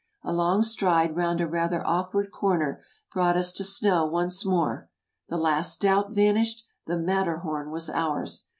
A 0.23 0.33
long 0.33 0.63
stride 0.63 1.15
round 1.15 1.41
a 1.41 1.47
rather 1.47 1.85
awkward 1.85 2.31
corner 2.31 2.83
brought 3.13 3.37
us 3.37 3.53
to 3.53 3.63
snow 3.63 4.03
once 4.03 4.43
more. 4.43 4.89
The 5.29 5.37
last 5.37 5.79
doubt 5.79 6.09
vanished! 6.09 6.63
The 6.87 6.97
Matterhorn 6.97 7.69
was 7.69 7.87
ours 7.87 8.47